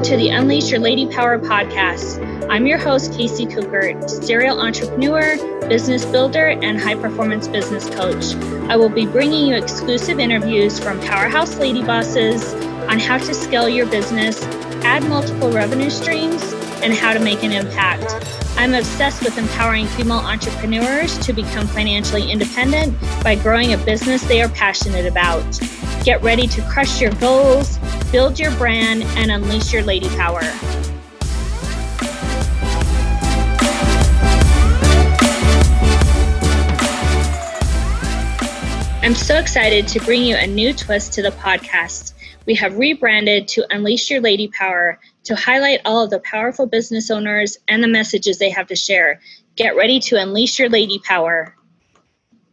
Welcome 0.00 0.18
to 0.18 0.24
the 0.24 0.30
Unleash 0.30 0.70
Your 0.70 0.80
Lady 0.80 1.06
Power 1.06 1.38
podcast. 1.38 2.48
I'm 2.48 2.66
your 2.66 2.78
host, 2.78 3.12
Casey 3.12 3.44
Cookert, 3.44 4.08
serial 4.08 4.58
entrepreneur, 4.58 5.36
business 5.68 6.06
builder, 6.06 6.46
and 6.62 6.80
high 6.80 6.94
performance 6.94 7.46
business 7.46 7.86
coach. 7.90 8.34
I 8.70 8.76
will 8.76 8.88
be 8.88 9.04
bringing 9.04 9.46
you 9.46 9.56
exclusive 9.56 10.18
interviews 10.18 10.80
from 10.80 10.98
powerhouse 11.00 11.58
lady 11.58 11.82
bosses 11.82 12.54
on 12.88 12.98
how 12.98 13.18
to 13.18 13.34
scale 13.34 13.68
your 13.68 13.84
business, 13.84 14.42
add 14.84 15.04
multiple 15.04 15.52
revenue 15.52 15.90
streams, 15.90 16.42
and 16.82 16.94
how 16.94 17.12
to 17.12 17.20
make 17.20 17.42
an 17.42 17.52
impact. 17.52 18.10
I'm 18.60 18.74
obsessed 18.74 19.24
with 19.24 19.38
empowering 19.38 19.86
female 19.86 20.18
entrepreneurs 20.18 21.16
to 21.20 21.32
become 21.32 21.66
financially 21.66 22.30
independent 22.30 22.94
by 23.24 23.34
growing 23.36 23.72
a 23.72 23.78
business 23.78 24.22
they 24.22 24.42
are 24.42 24.50
passionate 24.50 25.06
about. 25.06 25.58
Get 26.04 26.22
ready 26.22 26.46
to 26.48 26.60
crush 26.68 27.00
your 27.00 27.10
goals, 27.12 27.78
build 28.12 28.38
your 28.38 28.50
brand, 28.56 29.04
and 29.16 29.30
unleash 29.30 29.72
your 29.72 29.82
lady 29.82 30.10
power. 30.10 30.42
I'm 39.02 39.14
so 39.14 39.38
excited 39.38 39.88
to 39.88 40.00
bring 40.00 40.22
you 40.22 40.36
a 40.36 40.46
new 40.46 40.74
twist 40.74 41.14
to 41.14 41.22
the 41.22 41.30
podcast. 41.30 42.12
We 42.44 42.56
have 42.56 42.76
rebranded 42.76 43.48
to 43.48 43.66
Unleash 43.74 44.10
Your 44.10 44.20
Lady 44.20 44.48
Power 44.48 44.98
to 45.30 45.36
highlight 45.36 45.80
all 45.84 46.02
of 46.02 46.10
the 46.10 46.18
powerful 46.18 46.66
business 46.66 47.08
owners 47.08 47.56
and 47.68 47.84
the 47.84 47.88
messages 47.88 48.38
they 48.38 48.50
have 48.50 48.66
to 48.66 48.74
share. 48.74 49.20
Get 49.54 49.76
ready 49.76 50.00
to 50.00 50.16
unleash 50.16 50.58
your 50.58 50.68
lady 50.68 50.98
power. 51.04 51.54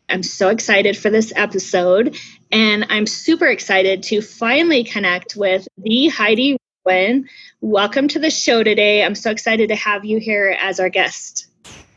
I'm 0.07 0.21
so 0.21 0.49
excited 0.49 0.95
for 0.95 1.09
this 1.09 1.33
episode, 1.35 2.15
and 2.51 2.85
I'm 2.89 3.07
super 3.07 3.47
excited 3.47 4.03
to 4.03 4.21
finally 4.21 4.83
connect 4.83 5.35
with 5.35 5.67
the 5.79 6.09
Heidi 6.09 6.57
Rowan. 6.85 7.27
Welcome 7.61 8.09
to 8.09 8.19
the 8.19 8.29
show 8.29 8.61
today. 8.61 9.03
I'm 9.03 9.15
so 9.15 9.31
excited 9.31 9.69
to 9.69 9.75
have 9.75 10.05
you 10.05 10.19
here 10.19 10.55
as 10.61 10.79
our 10.79 10.89
guest. 10.89 11.47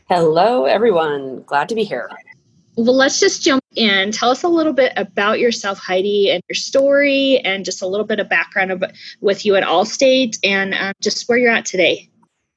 Hello, 0.09 0.65
everyone. 0.65 1.43
Glad 1.43 1.69
to 1.69 1.75
be 1.75 1.83
here. 1.83 2.09
Well, 2.77 2.95
let's 2.95 3.19
just 3.19 3.43
jump 3.43 3.63
in. 3.75 4.11
Tell 4.11 4.29
us 4.29 4.43
a 4.43 4.47
little 4.47 4.73
bit 4.73 4.93
about 4.95 5.39
yourself, 5.39 5.77
Heidi, 5.77 6.31
and 6.31 6.41
your 6.49 6.55
story, 6.55 7.39
and 7.39 7.65
just 7.65 7.81
a 7.81 7.87
little 7.87 8.05
bit 8.05 8.19
of 8.19 8.29
background 8.29 8.71
of, 8.71 8.83
with 9.19 9.45
you 9.45 9.55
at 9.55 9.63
Allstate 9.63 10.37
and 10.43 10.73
um, 10.73 10.93
just 11.01 11.27
where 11.27 11.37
you're 11.37 11.51
at 11.51 11.65
today. 11.65 12.09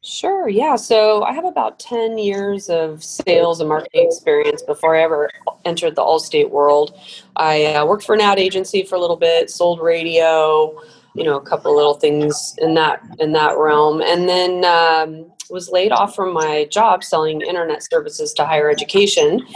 Sure. 0.04 0.48
Yeah. 0.48 0.76
So 0.76 1.22
I 1.22 1.32
have 1.32 1.46
about 1.46 1.78
10 1.78 2.18
years 2.18 2.68
of 2.68 3.02
sales 3.02 3.60
and 3.60 3.70
marketing 3.70 4.06
experience 4.06 4.60
before 4.60 4.94
I 4.94 5.02
ever 5.02 5.30
entered 5.64 5.96
the 5.96 6.02
Allstate 6.02 6.50
world. 6.50 6.94
I 7.36 7.64
uh, 7.64 7.86
worked 7.86 8.04
for 8.04 8.14
an 8.14 8.20
ad 8.20 8.38
agency 8.38 8.82
for 8.82 8.96
a 8.96 9.00
little 9.00 9.16
bit, 9.16 9.48
sold 9.50 9.80
radio, 9.80 10.78
you 11.14 11.24
know, 11.24 11.36
a 11.36 11.40
couple 11.40 11.74
little 11.74 11.94
things 11.94 12.54
in 12.58 12.74
that 12.74 13.00
in 13.18 13.32
that 13.32 13.56
realm, 13.56 14.02
and 14.02 14.28
then 14.28 14.64
um, 14.64 15.32
was 15.48 15.70
laid 15.70 15.92
off 15.92 16.14
from 16.14 16.34
my 16.34 16.66
job 16.70 17.02
selling 17.02 17.40
internet 17.40 17.82
services 17.82 18.32
to 18.34 18.44
higher 18.44 18.68
education, 18.68 19.46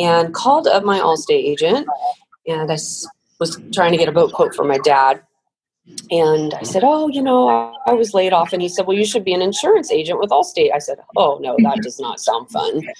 and 0.00 0.34
called 0.34 0.66
up 0.66 0.84
my 0.84 0.98
Allstate 0.98 1.44
agent, 1.44 1.86
and 2.46 2.70
I 2.70 2.78
was 3.38 3.60
trying 3.72 3.92
to 3.92 3.98
get 3.98 4.08
a 4.08 4.12
boat 4.12 4.32
quote 4.32 4.54
for 4.54 4.64
my 4.64 4.78
dad 4.78 5.22
and 6.10 6.54
I 6.54 6.62
said, 6.62 6.82
Oh, 6.84 7.08
you 7.08 7.22
know, 7.22 7.74
I 7.86 7.92
was 7.92 8.14
laid 8.14 8.32
off. 8.32 8.52
And 8.52 8.62
he 8.62 8.68
said, 8.68 8.86
Well, 8.86 8.96
you 8.96 9.04
should 9.04 9.24
be 9.24 9.32
an 9.32 9.42
insurance 9.42 9.90
agent 9.90 10.18
with 10.18 10.30
Allstate. 10.30 10.74
I 10.74 10.78
said, 10.78 10.98
Oh, 11.16 11.38
no, 11.40 11.56
that 11.62 11.82
does 11.82 12.00
not 12.00 12.20
sound 12.20 12.50
fun. 12.50 12.82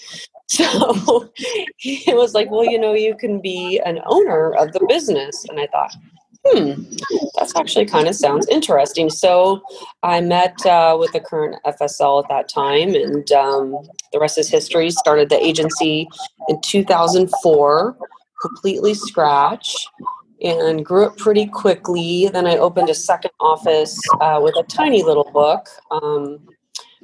So 0.52 1.30
he 1.76 2.02
was 2.08 2.34
like, 2.34 2.50
Well, 2.50 2.64
you 2.64 2.76
know, 2.76 2.92
you 2.92 3.16
can 3.16 3.40
be 3.40 3.80
an 3.86 4.00
owner 4.06 4.52
of 4.54 4.72
the 4.72 4.84
business. 4.88 5.46
And 5.48 5.60
I 5.60 5.68
thought, 5.68 5.94
Hmm, 6.46 6.84
that's 7.36 7.54
actually 7.54 7.84
kind 7.84 8.08
of 8.08 8.14
sounds 8.14 8.48
interesting. 8.48 9.10
So 9.10 9.62
I 10.02 10.20
met 10.22 10.64
uh, 10.64 10.96
with 10.98 11.12
the 11.12 11.20
current 11.20 11.56
FSL 11.66 12.22
at 12.22 12.28
that 12.30 12.48
time, 12.48 12.94
and 12.94 13.30
um, 13.32 13.76
the 14.12 14.18
rest 14.18 14.38
is 14.38 14.48
history. 14.48 14.90
Started 14.90 15.28
the 15.28 15.42
agency 15.44 16.08
in 16.48 16.60
2004, 16.62 17.96
completely 18.40 18.94
scratch 18.94 19.74
and 20.42 20.84
grew 20.84 21.06
up 21.06 21.16
pretty 21.18 21.46
quickly. 21.46 22.28
Then 22.32 22.46
I 22.46 22.56
opened 22.56 22.88
a 22.88 22.94
second 22.94 23.32
office 23.40 24.00
uh, 24.20 24.40
with 24.42 24.56
a 24.56 24.62
tiny 24.64 25.02
little 25.02 25.30
book, 25.32 25.66
um, 25.90 26.38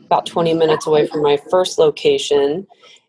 about 0.05 0.27
20 0.27 0.55
minutes 0.55 0.87
away 0.87 1.07
from 1.07 1.23
my 1.23 1.39
first 1.51 1.79
location. 1.79 2.67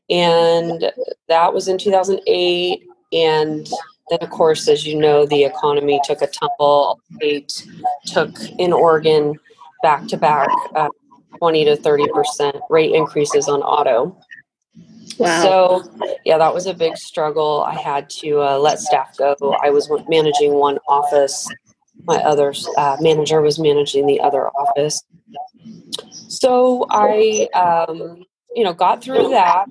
And 0.09 0.91
that 1.27 1.53
was 1.53 1.67
in 1.67 1.77
2008. 1.77 2.83
And 3.13 3.69
then, 4.09 4.19
of 4.21 4.29
course, 4.29 4.67
as 4.67 4.85
you 4.85 4.97
know, 4.97 5.25
the 5.25 5.43
economy 5.43 5.99
took 6.03 6.21
a 6.21 6.27
tumble. 6.27 6.99
It 7.19 7.63
took 8.05 8.31
in 8.57 8.71
Oregon 8.71 9.35
back 9.83 10.07
to 10.07 10.17
back 10.17 10.49
uh, 10.75 10.89
20 11.37 11.65
to 11.65 11.75
30% 11.75 12.61
rate 12.69 12.93
increases 12.93 13.47
on 13.47 13.61
auto. 13.61 14.17
Wow. 15.17 15.41
So, 15.41 16.17
yeah, 16.25 16.37
that 16.37 16.53
was 16.53 16.67
a 16.67 16.73
big 16.73 16.95
struggle. 16.95 17.63
I 17.67 17.73
had 17.73 18.09
to 18.21 18.41
uh, 18.41 18.57
let 18.57 18.79
staff 18.79 19.17
go. 19.17 19.35
I 19.63 19.69
was 19.71 19.89
managing 20.07 20.53
one 20.53 20.77
office, 20.87 21.49
my 22.05 22.17
other 22.17 22.53
uh, 22.77 22.97
manager 23.01 23.41
was 23.41 23.59
managing 23.59 24.05
the 24.05 24.19
other 24.21 24.47
office. 24.49 25.03
So, 26.11 26.85
I, 26.89 27.47
um, 27.53 28.23
you 28.55 28.63
know, 28.63 28.73
got 28.73 29.03
through 29.03 29.29
that. 29.29 29.65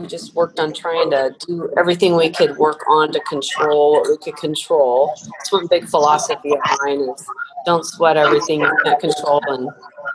We 0.00 0.06
just 0.06 0.34
worked 0.34 0.58
on 0.58 0.72
trying 0.72 1.10
to 1.10 1.34
do 1.46 1.70
everything 1.76 2.16
we 2.16 2.30
could 2.30 2.56
work 2.56 2.80
on 2.88 3.12
to 3.12 3.20
control 3.20 3.92
what 3.92 4.08
we 4.08 4.16
could 4.16 4.36
control. 4.36 5.12
It's 5.40 5.52
one 5.52 5.66
big 5.66 5.86
philosophy 5.86 6.52
of 6.52 6.60
mine 6.80 7.00
is 7.00 7.26
don't 7.66 7.84
sweat 7.84 8.16
everything 8.16 8.60
you 8.60 8.78
can't 8.82 8.98
control 8.98 9.42
and 9.48 9.68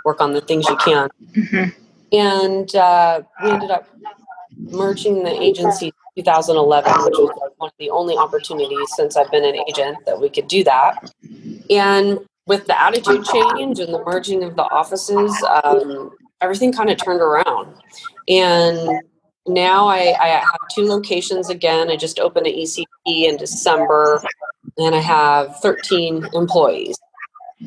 work 0.03 0.21
on 0.21 0.33
the 0.33 0.41
things 0.41 0.67
you 0.67 0.75
can. 0.77 1.09
Mm-hmm. 1.33 1.69
And 2.11 2.75
uh, 2.75 3.21
we 3.43 3.51
ended 3.51 3.71
up 3.71 3.87
merging 4.57 5.23
the 5.23 5.31
agency 5.41 5.93
2011, 6.17 6.91
which 7.03 7.13
was 7.17 7.51
one 7.57 7.69
of 7.69 7.73
the 7.77 7.89
only 7.89 8.17
opportunities 8.17 8.87
since 8.95 9.15
I've 9.15 9.29
been 9.29 9.45
an 9.45 9.55
agent 9.67 9.97
that 10.05 10.19
we 10.19 10.29
could 10.29 10.47
do 10.47 10.63
that. 10.63 11.11
And 11.69 12.19
with 12.47 12.65
the 12.67 12.81
attitude 12.81 13.25
change 13.25 13.79
and 13.79 13.93
the 13.93 14.03
merging 14.05 14.43
of 14.43 14.55
the 14.55 14.63
offices, 14.63 15.31
um, 15.63 16.11
everything 16.41 16.71
kind 16.71 16.89
of 16.89 16.97
turned 16.97 17.21
around. 17.21 17.75
And 18.27 19.01
now 19.47 19.87
I, 19.87 20.15
I, 20.21 20.27
have 20.27 20.57
two 20.73 20.87
locations 20.87 21.49
again. 21.49 21.89
I 21.89 21.95
just 21.95 22.19
opened 22.19 22.47
an 22.47 22.53
ECP 22.53 22.85
in 23.05 23.37
December, 23.37 24.21
and 24.77 24.95
I 24.95 24.99
have 24.99 25.59
13 25.61 26.27
employees 26.33 26.97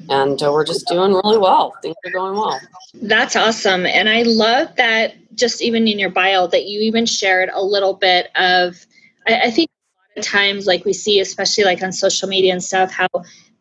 and 0.08 0.42
uh, 0.42 0.50
we're 0.52 0.64
just 0.64 0.86
doing 0.86 1.12
really 1.12 1.38
well. 1.38 1.74
Things 1.82 1.96
are 2.04 2.12
going 2.12 2.38
well. 2.38 2.60
That's 2.94 3.36
awesome. 3.36 3.86
And 3.86 4.08
I 4.08 4.22
love 4.22 4.68
that 4.76 5.14
just 5.34 5.62
even 5.62 5.86
in 5.88 5.98
your 5.98 6.10
bio 6.10 6.46
that 6.48 6.66
you 6.66 6.80
even 6.80 7.06
shared 7.06 7.50
a 7.52 7.62
little 7.62 7.94
bit 7.94 8.26
of, 8.36 8.84
I, 9.26 9.42
I 9.44 9.50
think 9.50 9.70
a 9.70 10.20
lot 10.20 10.26
of 10.26 10.30
times 10.30 10.66
like 10.66 10.84
we 10.84 10.92
see, 10.92 11.20
especially 11.20 11.64
like 11.64 11.82
on 11.82 11.92
social 11.92 12.28
media 12.28 12.52
and 12.52 12.62
stuff, 12.62 12.92
how 12.92 13.08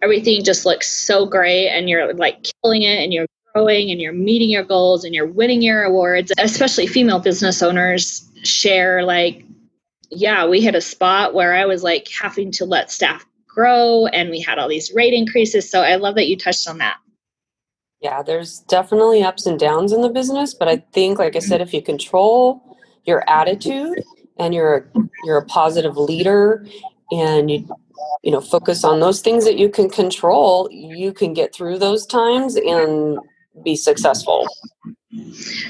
everything 0.02 0.44
just 0.44 0.66
looks 0.66 0.90
so 0.90 1.26
great 1.26 1.70
and 1.70 1.90
you're 1.90 2.14
like 2.14 2.46
killing 2.62 2.84
it 2.84 3.04
and 3.04 3.14
you're 3.14 3.28
growing 3.58 3.92
and 3.92 4.00
you're 4.00 4.14
meeting 4.14 4.50
your 4.50 4.64
goals 4.64 5.04
and 5.04 5.14
you're 5.14 5.28
winning 5.28 5.62
your 5.62 5.84
awards, 5.84 6.32
especially 6.38 6.88
female 6.88 7.20
business 7.20 7.62
owners 7.62 8.30
share 8.44 9.04
like, 9.04 9.44
yeah, 10.10 10.48
we 10.48 10.62
hit 10.62 10.76
a 10.76 10.82
spot 10.82 11.34
where 11.34 11.56
I 11.56 11.66
was 11.66 11.84
like 11.84 12.08
having 12.10 12.52
to 12.54 12.66
let 12.66 12.92
staff 12.92 13.26
grow 13.48 14.08
and 14.08 14.30
we 14.30 14.40
had 14.40 14.60
all 14.60 14.68
these 14.68 14.94
rate 14.94 15.14
increases. 15.14 15.70
So 15.70 15.82
I 15.82 15.96
love 15.96 16.16
that 16.16 16.28
you 16.28 16.38
touched 16.38 16.68
on 16.68 16.78
that. 16.78 16.98
Yeah, 18.02 18.22
there's 18.22 18.60
definitely 18.60 19.24
ups 19.24 19.48
and 19.48 19.60
downs 19.60 19.92
in 19.92 20.02
the 20.02 20.10
business, 20.10 20.54
but 20.54 20.68
I 20.68 20.78
think 20.94 21.18
like 21.18 21.36
I 21.36 21.40
said 21.40 21.62
if 21.62 21.74
you 21.74 21.82
control 21.82 22.78
your 23.06 23.28
attitude 23.28 24.04
and 24.38 24.54
you're 24.54 24.88
you're 25.24 25.40
a 25.40 25.46
positive 25.46 25.98
leader 25.98 26.64
and 27.12 27.50
you 27.50 27.68
you 28.22 28.32
know 28.32 28.40
focus 28.40 28.84
on 28.84 29.00
those 29.00 29.22
things 29.22 29.46
that 29.46 29.58
you 29.58 29.68
can 29.68 29.90
control, 29.90 30.70
you 30.72 31.12
can 31.12 31.34
get 31.34 31.56
through 31.56 31.80
those 31.80 32.06
times 32.06 32.56
and 32.56 33.18
be 33.64 33.76
successful. 33.76 34.48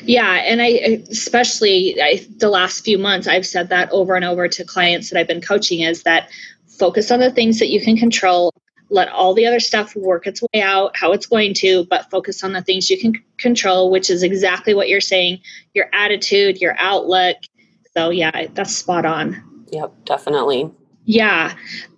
Yeah, 0.03 0.33
and 0.45 0.61
I 0.61 1.03
especially 1.09 1.95
I, 2.01 2.25
the 2.37 2.49
last 2.49 2.83
few 2.83 2.97
months 2.97 3.27
I've 3.27 3.45
said 3.45 3.69
that 3.69 3.89
over 3.91 4.15
and 4.15 4.25
over 4.25 4.47
to 4.47 4.65
clients 4.65 5.09
that 5.09 5.19
I've 5.19 5.27
been 5.27 5.41
coaching 5.41 5.81
is 5.81 6.03
that 6.03 6.29
focus 6.67 7.11
on 7.11 7.19
the 7.19 7.31
things 7.31 7.59
that 7.59 7.69
you 7.69 7.81
can 7.81 7.97
control 7.97 8.53
let 8.89 9.09
all 9.09 9.33
the 9.33 9.45
other 9.45 9.59
stuff 9.59 9.95
work 9.95 10.25
its 10.27 10.41
way 10.41 10.61
out 10.61 10.95
how 10.95 11.11
it's 11.11 11.25
going 11.25 11.53
to 11.53 11.85
but 11.89 12.09
focus 12.09 12.43
on 12.43 12.53
the 12.53 12.61
things 12.61 12.89
you 12.89 12.99
can 12.99 13.13
control 13.37 13.91
which 13.91 14.09
is 14.09 14.23
exactly 14.23 14.73
what 14.73 14.89
you're 14.89 15.01
saying 15.01 15.39
your 15.73 15.87
attitude 15.93 16.59
your 16.59 16.75
outlook. 16.79 17.37
So 17.95 18.09
yeah 18.09 18.47
that's 18.53 18.75
spot 18.75 19.05
on. 19.05 19.65
Yep 19.71 20.05
definitely. 20.05 20.71
Yeah 21.05 21.55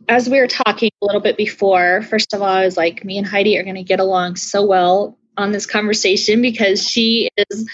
as 0.07 0.27
we 0.27 0.39
were 0.39 0.47
talking 0.47 0.89
a 1.01 1.05
little 1.05 1.21
bit 1.21 1.37
before 1.37 2.01
first 2.01 2.33
of 2.33 2.41
all 2.41 2.47
i 2.47 2.65
was 2.65 2.75
like 2.75 3.05
me 3.05 3.17
and 3.17 3.27
heidi 3.27 3.57
are 3.57 3.63
going 3.63 3.75
to 3.75 3.83
get 3.83 3.99
along 3.99 4.35
so 4.35 4.65
well 4.65 5.18
on 5.39 5.51
this 5.51 5.65
conversation 5.65 6.41
because 6.41 6.85
she 6.85 7.29
is 7.37 7.67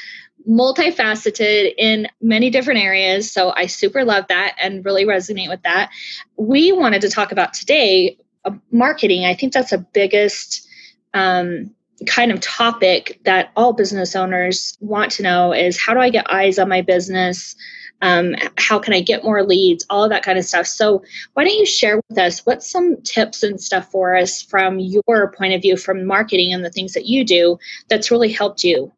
multifaceted 0.47 1.73
in 1.77 2.07
many 2.21 2.51
different 2.51 2.79
areas. 2.79 3.31
So 3.31 3.51
I 3.55 3.65
super 3.65 4.05
love 4.05 4.25
that 4.29 4.55
and 4.61 4.85
really 4.85 5.05
resonate 5.05 5.49
with 5.49 5.63
that. 5.63 5.89
We 6.37 6.71
wanted 6.71 7.01
to 7.01 7.09
talk 7.09 7.31
about 7.31 7.53
today 7.53 8.17
uh, 8.45 8.51
marketing. 8.71 9.25
I 9.25 9.33
think 9.33 9.53
that's 9.53 9.71
the 9.71 9.79
biggest 9.79 10.67
um, 11.15 11.73
kind 12.05 12.31
of 12.31 12.39
topic 12.41 13.19
that 13.25 13.51
all 13.55 13.73
business 13.73 14.15
owners 14.15 14.77
want 14.79 15.11
to 15.13 15.23
know 15.23 15.51
is 15.51 15.79
how 15.79 15.95
do 15.95 15.99
I 15.99 16.11
get 16.11 16.29
eyes 16.31 16.59
on 16.59 16.69
my 16.69 16.81
business? 16.81 17.55
Um, 18.01 18.35
how 18.57 18.77
can 18.77 18.93
I 18.93 19.01
get 19.01 19.23
more 19.23 19.43
leads? 19.43 19.85
All 19.89 20.03
of 20.03 20.09
that 20.09 20.23
kind 20.23 20.37
of 20.37 20.45
stuff. 20.45 20.67
So, 20.67 21.03
why 21.33 21.43
don't 21.43 21.57
you 21.57 21.65
share 21.65 22.01
with 22.09 22.17
us 22.17 22.45
what's 22.45 22.69
some 22.69 23.01
tips 23.01 23.41
and 23.41 23.59
stuff 23.59 23.89
for 23.89 24.15
us 24.15 24.41
from 24.41 24.79
your 24.79 25.31
point 25.31 25.53
of 25.53 25.61
view 25.61 25.77
from 25.77 26.05
marketing 26.05 26.53
and 26.53 26.63
the 26.63 26.69
things 26.69 26.93
that 26.93 27.05
you 27.05 27.23
do 27.23 27.57
that's 27.89 28.11
really 28.11 28.31
helped 28.31 28.63
you? 28.63 28.91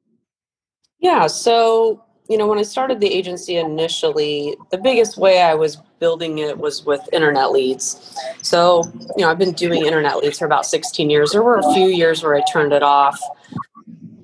Yeah. 1.00 1.28
So, 1.28 2.04
you 2.30 2.38
know, 2.38 2.48
when 2.48 2.58
I 2.58 2.64
started 2.64 3.00
the 3.00 3.08
agency 3.08 3.58
initially, 3.58 4.58
the 4.72 4.78
biggest 4.78 5.18
way 5.18 5.42
I 5.42 5.54
was 5.54 5.78
building 6.00 6.40
it 6.40 6.58
was 6.58 6.86
with 6.86 7.02
internet 7.14 7.52
leads. 7.52 8.16
So, 8.42 8.84
you 9.16 9.24
know, 9.24 9.30
I've 9.30 9.38
been 9.38 9.54
doing 9.54 9.86
internet 9.86 10.18
leads 10.18 10.40
for 10.40 10.46
about 10.46 10.66
16 10.66 11.10
years. 11.10 11.32
There 11.32 11.44
were 11.44 11.58
a 11.58 11.74
few 11.74 11.88
years 11.88 12.24
where 12.24 12.36
I 12.36 12.42
turned 12.52 12.74
it 12.74 12.84
off, 12.84 13.20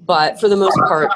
but 0.06 0.40
for 0.40 0.50
the 0.50 0.58
most 0.58 0.78
part, 0.88 1.12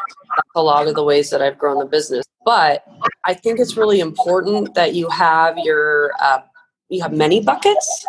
a 0.55 0.61
lot 0.61 0.87
of 0.87 0.95
the 0.95 1.03
ways 1.03 1.29
that 1.29 1.41
I've 1.41 1.57
grown 1.57 1.79
the 1.79 1.85
business. 1.85 2.25
But 2.47 2.85
I 3.25 3.33
think 3.33 3.59
it's 3.59 3.75
really 3.75 3.99
important 3.99 4.73
that 4.73 4.95
you 4.95 5.09
have 5.09 5.57
your 5.57 6.13
uh, 6.21 6.39
you 6.87 7.01
have 7.01 7.11
many 7.11 7.41
buckets, 7.41 8.05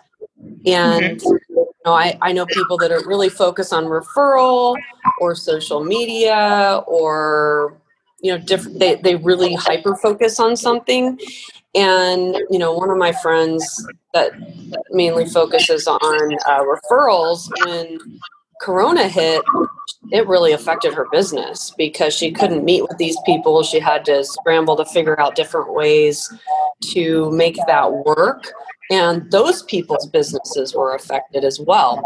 and 0.65 1.19
mm-hmm. 1.19 1.57
you 1.57 1.67
know, 1.85 1.93
I 1.93 2.17
I 2.23 2.31
know 2.31 2.47
people 2.47 2.79
that 2.79 2.93
are 2.93 3.05
really 3.05 3.31
focused 3.31 3.73
on 3.73 3.87
referral 3.87 4.77
or 5.21 5.35
social 5.35 5.83
media 5.83 6.85
or 6.87 7.81
you 8.21 8.31
know 8.31 8.39
different 8.39 8.79
they, 8.79 8.95
they 8.95 9.17
really 9.17 9.55
hyper 9.55 9.97
focus 9.97 10.39
on 10.39 10.57
something 10.57 11.19
and 11.75 12.37
you 12.49 12.61
know 12.61 12.73
one 12.73 12.91
of 12.91 12.97
my 12.97 13.11
friends 13.11 13.65
that 14.15 14.31
mainly 14.93 15.27
focuses 15.27 15.89
on 15.89 16.35
uh, 16.47 16.63
referrals 16.63 17.51
when 17.65 17.99
corona 18.61 19.09
hit 19.09 19.43
it 20.11 20.27
really 20.27 20.53
affected 20.53 20.95
her 20.95 21.07
business 21.11 21.73
because 21.77 22.15
she 22.15 22.31
couldn't 22.31 22.65
meet 22.65 22.83
with 22.83 22.97
these 22.99 23.17
people 23.27 23.63
she 23.63 23.79
had 23.79 24.05
to 24.05 24.25
scramble 24.25 24.77
to 24.77 24.85
figure 24.85 25.21
out 25.21 25.35
different 25.35 25.73
ways 25.73 26.33
to 26.81 27.31
make 27.33 27.57
that 27.67 27.93
work 27.93 28.53
and 28.91 29.31
those 29.31 29.63
people's 29.65 30.07
businesses 30.07 30.75
were 30.75 30.95
affected 30.95 31.45
as 31.45 31.61
well. 31.61 32.03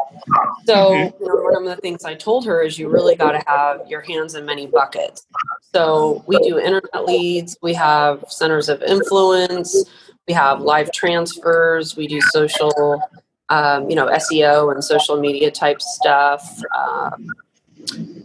So, 0.64 0.74
mm-hmm. 0.74 1.22
you 1.22 1.28
know, 1.28 1.42
one 1.42 1.56
of 1.56 1.64
the 1.64 1.80
things 1.80 2.04
I 2.04 2.14
told 2.14 2.44
her 2.46 2.62
is 2.62 2.78
you 2.78 2.88
really 2.88 3.14
got 3.14 3.32
to 3.32 3.42
have 3.46 3.86
your 3.88 4.00
hands 4.00 4.34
in 4.34 4.44
many 4.44 4.66
buckets. 4.66 5.26
So, 5.72 6.24
we 6.26 6.38
do 6.38 6.58
internet 6.58 7.04
leads, 7.04 7.56
we 7.62 7.72
have 7.74 8.24
centers 8.28 8.68
of 8.68 8.82
influence, 8.82 9.84
we 10.26 10.34
have 10.34 10.60
live 10.60 10.92
transfers, 10.92 11.96
we 11.96 12.08
do 12.08 12.20
social, 12.20 13.00
um, 13.48 13.88
you 13.88 13.96
know, 13.96 14.06
SEO 14.06 14.72
and 14.72 14.82
social 14.82 15.18
media 15.18 15.50
type 15.50 15.80
stuff. 15.80 16.60
Um, 16.76 17.28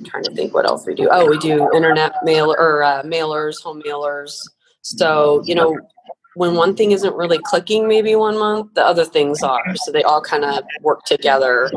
trying 0.06 0.24
to 0.24 0.32
think 0.34 0.54
what 0.54 0.66
else 0.66 0.86
we 0.86 0.94
do. 0.94 1.10
Oh, 1.12 1.28
we 1.28 1.38
do 1.38 1.70
internet 1.74 2.14
mail 2.24 2.56
or 2.58 2.84
uh, 2.84 3.04
mailers, 3.04 3.62
home 3.62 3.82
mailers. 3.86 4.40
So, 4.82 5.42
you 5.46 5.56
know, 5.56 5.78
when 6.38 6.54
one 6.54 6.76
thing 6.76 6.92
isn't 6.92 7.16
really 7.16 7.40
clicking 7.46 7.88
maybe 7.88 8.16
one 8.16 8.38
month 8.38 8.72
the 8.76 8.86
other 8.86 9.04
things 9.04 9.42
are 9.42 9.76
so 9.76 9.92
they 9.92 10.04
all 10.04 10.22
kind 10.22 10.46
of 10.46 10.64
work 10.82 11.04
together 11.04 11.72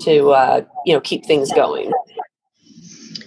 to 0.00 0.30
uh, 0.30 0.62
you 0.86 0.94
know 0.94 1.00
keep 1.02 1.26
things 1.26 1.52
going 1.52 1.92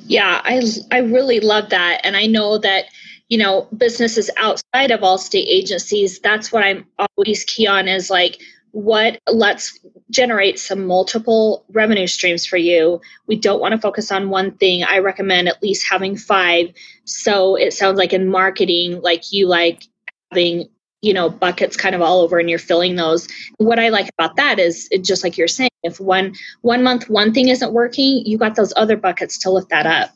yeah 0.06 0.42
i 0.44 0.60
i 0.92 0.98
really 0.98 1.40
love 1.40 1.70
that 1.70 2.02
and 2.04 2.18
i 2.18 2.26
know 2.26 2.58
that 2.58 2.86
you 3.30 3.38
know 3.38 3.68
businesses 3.78 4.32
outside 4.38 4.90
of 4.90 5.02
Allstate 5.02 5.46
agencies 5.48 6.20
that's 6.20 6.52
what 6.52 6.64
i'm 6.64 6.84
always 6.98 7.44
key 7.44 7.68
on 7.68 7.88
is 7.88 8.10
like 8.10 8.42
what 8.74 9.20
let's 9.32 9.80
generate 10.10 10.58
some 10.58 10.88
multiple 10.88 11.64
revenue 11.70 12.08
streams 12.08 12.44
for 12.44 12.58
you. 12.58 13.00
We 13.28 13.36
don't 13.36 13.62
want 13.62 13.74
to 13.74 13.78
focus 13.78 14.12
on 14.12 14.32
one 14.32 14.52
thing. 14.58 14.84
I 14.84 14.98
recommend 14.98 15.48
at 15.48 15.62
least 15.62 15.86
having 15.88 16.18
five. 16.18 16.74
So 17.06 17.56
it 17.56 17.74
sounds 17.74 18.00
like 18.00 18.14
in 18.14 18.28
marketing 18.28 19.00
like 19.02 19.32
you 19.32 19.48
like 19.48 19.84
having 20.32 20.70
you 21.04 21.14
know 21.14 21.30
buckets 21.30 21.78
kind 21.78 21.94
of 21.94 22.02
all 22.02 22.22
over 22.22 22.40
and 22.40 22.50
you're 22.50 22.58
filling 22.58 22.96
those. 22.96 23.28
What 23.58 23.78
i 23.78 23.90
like 23.90 24.10
about 24.18 24.38
that 24.38 24.58
is 24.58 24.90
just 25.02 25.24
like 25.24 25.38
you're 25.38 25.48
saying 25.48 25.70
if 25.84 26.00
one 26.00 26.34
one 26.62 26.82
month 26.82 27.10
one 27.12 27.32
thing 27.32 27.50
isn't 27.50 27.74
working 27.74 28.24
you 28.26 28.40
got 28.40 28.56
those 28.56 28.74
other 28.76 28.98
buckets 28.98 29.38
to 29.40 29.52
lift 29.52 29.70
that 29.70 29.86
up. 29.86 30.10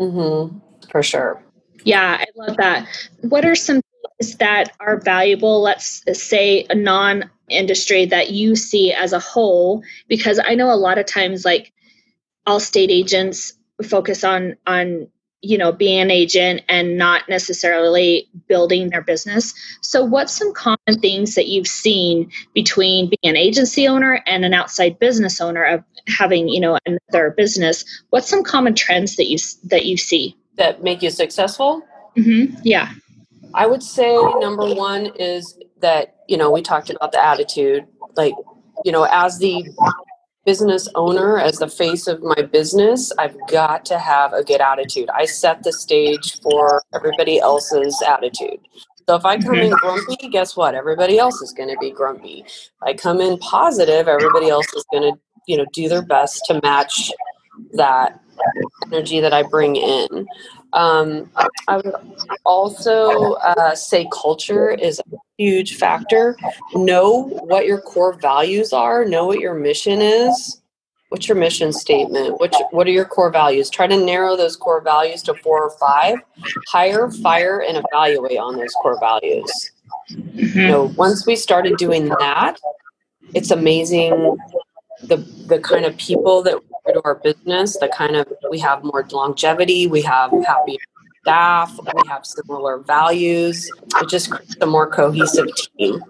Mm-hmm 0.00 0.56
for 0.88 1.02
sure. 1.02 1.42
Yeah 1.82 2.18
i 2.20 2.26
love 2.36 2.56
that. 2.58 2.86
What 3.22 3.44
are 3.44 3.56
some 3.56 3.80
things 4.20 4.36
that 4.36 4.70
are 4.78 5.00
valuable? 5.00 5.60
Let's 5.62 6.04
say 6.12 6.64
a 6.70 6.76
non 6.76 7.28
industry 7.50 8.06
that 8.06 8.30
you 8.30 8.56
see 8.56 8.92
as 8.92 9.12
a 9.12 9.18
whole 9.18 9.82
because 10.08 10.40
i 10.44 10.54
know 10.54 10.72
a 10.72 10.76
lot 10.76 10.98
of 10.98 11.06
times 11.06 11.44
like 11.44 11.72
Allstate 12.48 12.88
agents 12.88 13.52
focus 13.84 14.24
on 14.24 14.56
on 14.66 15.06
you 15.42 15.58
know 15.58 15.70
being 15.70 16.00
an 16.00 16.10
agent 16.10 16.62
and 16.66 16.96
not 16.96 17.28
necessarily 17.28 18.26
building 18.48 18.88
their 18.88 19.02
business. 19.02 19.52
So 19.82 20.02
what's 20.02 20.32
some 20.32 20.54
common 20.54 21.00
things 21.00 21.34
that 21.34 21.46
you've 21.48 21.68
seen 21.68 22.30
between 22.54 23.10
being 23.10 23.34
an 23.34 23.36
agency 23.36 23.86
owner 23.86 24.22
and 24.26 24.46
an 24.46 24.54
outside 24.54 24.98
business 24.98 25.42
owner 25.42 25.62
of 25.62 25.84
having 26.06 26.48
you 26.48 26.58
know 26.58 26.78
another 26.86 27.34
business? 27.36 27.84
What's 28.08 28.28
some 28.28 28.42
common 28.42 28.74
trends 28.74 29.16
that 29.16 29.26
you 29.26 29.36
that 29.64 29.84
you 29.84 29.98
see? 29.98 30.34
That 30.56 30.82
make 30.82 31.02
you 31.02 31.10
successful? 31.10 31.82
Mm-hmm. 32.16 32.60
yeah. 32.64 32.92
I 33.54 33.66
would 33.66 33.82
say 33.82 34.16
number 34.40 34.74
one 34.74 35.12
is 35.16 35.56
that 35.80 36.16
you 36.28 36.36
know 36.36 36.50
we 36.50 36.62
talked 36.62 36.90
about 36.90 37.12
the 37.12 37.24
attitude 37.24 37.86
like 38.16 38.34
you 38.84 38.92
know 38.92 39.06
as 39.10 39.38
the 39.38 39.64
business 40.44 40.88
owner 40.94 41.38
as 41.38 41.58
the 41.58 41.68
face 41.68 42.06
of 42.06 42.22
my 42.22 42.42
business 42.42 43.12
i've 43.18 43.36
got 43.48 43.84
to 43.84 43.98
have 43.98 44.32
a 44.32 44.42
good 44.42 44.60
attitude. 44.60 45.08
I 45.10 45.26
set 45.26 45.62
the 45.62 45.72
stage 45.72 46.40
for 46.40 46.82
everybody 46.94 47.38
else's 47.38 48.02
attitude. 48.06 48.60
So 49.08 49.16
if 49.16 49.24
i 49.24 49.36
come 49.38 49.54
in 49.54 49.72
mm-hmm. 49.72 49.86
grumpy 49.86 50.28
guess 50.28 50.56
what? 50.56 50.74
Everybody 50.74 51.18
else 51.18 51.40
is 51.42 51.52
going 51.52 51.68
to 51.68 51.76
be 51.80 51.90
grumpy. 51.90 52.44
If 52.46 52.70
i 52.82 52.94
come 52.94 53.20
in 53.20 53.38
positive 53.38 54.08
everybody 54.08 54.48
else 54.48 54.72
is 54.74 54.84
going 54.92 55.12
to 55.12 55.18
you 55.46 55.56
know 55.56 55.66
do 55.72 55.88
their 55.88 56.02
best 56.02 56.42
to 56.46 56.60
match 56.62 57.12
that 57.72 58.20
energy 58.86 59.20
that 59.20 59.32
i 59.32 59.42
bring 59.42 59.76
in. 59.76 60.26
Um, 60.72 61.30
I 61.66 61.76
would 61.76 61.94
also 62.44 63.34
uh, 63.34 63.74
say 63.74 64.06
culture 64.12 64.70
is 64.70 65.00
a 65.00 65.16
huge 65.38 65.76
factor. 65.76 66.36
Know 66.74 67.22
what 67.22 67.64
your 67.64 67.80
core 67.80 68.12
values 68.12 68.72
are, 68.72 69.04
know 69.04 69.26
what 69.26 69.40
your 69.40 69.54
mission 69.54 70.02
is. 70.02 70.60
What's 71.08 71.26
your 71.26 71.38
mission 71.38 71.72
statement? 71.72 72.38
Which, 72.38 72.52
what 72.70 72.86
are 72.86 72.90
your 72.90 73.06
core 73.06 73.30
values? 73.30 73.70
Try 73.70 73.86
to 73.86 73.96
narrow 73.96 74.36
those 74.36 74.56
core 74.56 74.82
values 74.82 75.22
to 75.22 75.34
four 75.34 75.62
or 75.62 75.70
five. 75.78 76.18
Hire, 76.68 77.10
fire, 77.10 77.64
and 77.66 77.82
evaluate 77.82 78.36
on 78.36 78.58
those 78.58 78.74
core 78.82 79.00
values. 79.00 79.50
Mm-hmm. 80.10 80.58
You 80.58 80.68
know, 80.68 80.84
once 80.96 81.26
we 81.26 81.34
started 81.34 81.78
doing 81.78 82.08
that, 82.08 82.58
it's 83.32 83.50
amazing 83.50 84.36
the 85.02 85.16
the 85.46 85.60
kind 85.60 85.84
of 85.84 85.96
people 85.96 86.42
that 86.42 86.54
go 86.86 86.92
to 86.92 87.02
our 87.04 87.14
business, 87.16 87.78
the 87.78 87.88
kind 87.88 88.16
of 88.16 88.26
we 88.50 88.58
have 88.58 88.82
more 88.84 89.06
longevity, 89.10 89.86
we 89.86 90.02
have 90.02 90.30
happy 90.46 90.78
staff, 91.22 91.78
we 91.78 92.08
have 92.08 92.24
similar 92.24 92.78
values. 92.78 93.70
It 93.96 94.08
just 94.08 94.30
creates 94.30 94.56
a 94.60 94.66
more 94.66 94.88
cohesive 94.88 95.48
team. 95.78 96.02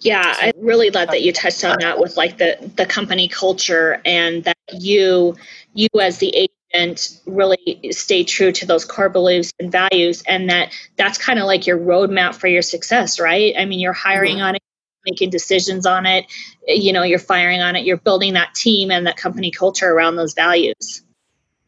Yeah, 0.00 0.22
I 0.24 0.52
really 0.58 0.90
love 0.90 1.08
that 1.08 1.22
you 1.22 1.32
touched 1.32 1.64
on 1.64 1.78
that 1.80 1.98
with 1.98 2.16
like 2.16 2.36
the 2.38 2.58
the 2.76 2.84
company 2.84 3.26
culture 3.28 4.02
and 4.04 4.44
that 4.44 4.56
you 4.72 5.34
you 5.72 5.88
as 6.00 6.18
the 6.18 6.48
agent 6.74 7.20
really 7.24 7.80
stay 7.90 8.24
true 8.24 8.52
to 8.52 8.66
those 8.66 8.84
core 8.84 9.08
beliefs 9.08 9.52
and 9.58 9.72
values 9.72 10.22
and 10.26 10.50
that 10.50 10.72
that's 10.96 11.16
kind 11.16 11.38
of 11.38 11.46
like 11.46 11.66
your 11.66 11.78
roadmap 11.78 12.34
for 12.34 12.48
your 12.48 12.62
success, 12.62 13.18
right? 13.18 13.54
I 13.58 13.64
mean, 13.64 13.80
you're 13.80 13.92
hiring 13.92 14.36
mm-hmm. 14.36 14.44
on 14.44 14.54
it 14.56 14.62
making 15.06 15.30
decisions 15.30 15.84
on 15.84 16.06
it 16.06 16.24
you 16.66 16.92
know 16.92 17.02
you're 17.02 17.18
firing 17.18 17.60
on 17.60 17.76
it 17.76 17.84
you're 17.84 17.98
building 17.98 18.32
that 18.32 18.54
team 18.54 18.90
and 18.90 19.06
that 19.06 19.16
company 19.16 19.50
culture 19.50 19.90
around 19.90 20.16
those 20.16 20.32
values 20.32 21.02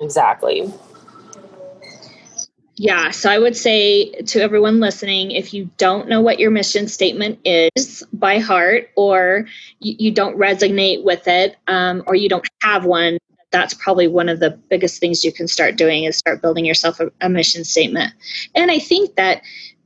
exactly 0.00 0.72
yeah 2.76 3.10
so 3.10 3.30
i 3.30 3.38
would 3.38 3.56
say 3.56 4.10
to 4.22 4.40
everyone 4.40 4.80
listening 4.80 5.30
if 5.30 5.54
you 5.54 5.68
don't 5.78 6.08
know 6.08 6.20
what 6.20 6.38
your 6.38 6.50
mission 6.50 6.86
statement 6.88 7.38
is 7.44 8.04
by 8.12 8.38
heart 8.38 8.90
or 8.96 9.46
you, 9.80 9.96
you 9.98 10.10
don't 10.12 10.38
resonate 10.38 11.02
with 11.02 11.26
it 11.26 11.56
um, 11.68 12.02
or 12.06 12.14
you 12.14 12.28
don't 12.28 12.46
have 12.62 12.84
one 12.84 13.18
that's 13.50 13.74
probably 13.74 14.08
one 14.08 14.28
of 14.28 14.40
the 14.40 14.50
biggest 14.50 15.00
things 15.00 15.24
you 15.24 15.32
can 15.32 15.48
start 15.48 15.76
doing 15.76 16.04
is 16.04 16.16
start 16.16 16.42
building 16.42 16.64
yourself 16.64 17.00
a, 17.00 17.10
a 17.20 17.28
mission 17.28 17.64
statement. 17.64 18.12
And 18.54 18.70
i 18.70 18.78
think 18.78 19.14
that 19.16 19.42